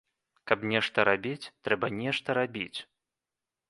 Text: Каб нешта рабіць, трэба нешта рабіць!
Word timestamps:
Каб 0.51 0.63
нешта 0.71 1.05
рабіць, 1.11 1.51
трэба 1.69 1.93
нешта 2.01 2.29
рабіць! 2.43 2.79